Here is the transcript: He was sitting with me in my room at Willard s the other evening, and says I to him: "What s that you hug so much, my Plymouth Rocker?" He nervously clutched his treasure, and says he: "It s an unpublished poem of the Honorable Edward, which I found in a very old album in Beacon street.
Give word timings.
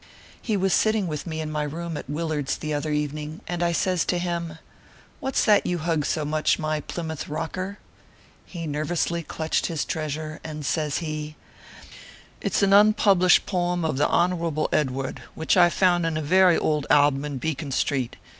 He 0.41 0.57
was 0.57 0.73
sitting 0.73 1.05
with 1.05 1.27
me 1.27 1.41
in 1.41 1.51
my 1.51 1.61
room 1.61 1.95
at 1.95 2.09
Willard 2.09 2.47
s 2.49 2.55
the 2.55 2.73
other 2.73 2.89
evening, 2.91 3.41
and 3.47 3.61
says 3.75 4.03
I 4.07 4.09
to 4.09 4.17
him: 4.17 4.57
"What 5.19 5.35
s 5.35 5.45
that 5.45 5.67
you 5.67 5.77
hug 5.77 6.07
so 6.07 6.25
much, 6.25 6.57
my 6.57 6.79
Plymouth 6.79 7.27
Rocker?" 7.27 7.77
He 8.47 8.65
nervously 8.65 9.21
clutched 9.21 9.67
his 9.67 9.85
treasure, 9.85 10.39
and 10.43 10.65
says 10.65 10.97
he: 11.05 11.35
"It 12.41 12.55
s 12.55 12.63
an 12.63 12.73
unpublished 12.73 13.45
poem 13.45 13.85
of 13.85 13.97
the 13.97 14.07
Honorable 14.07 14.69
Edward, 14.73 15.21
which 15.35 15.55
I 15.55 15.69
found 15.69 16.07
in 16.07 16.17
a 16.17 16.21
very 16.23 16.57
old 16.57 16.87
album 16.89 17.23
in 17.23 17.37
Beacon 17.37 17.71
street. 17.71 18.15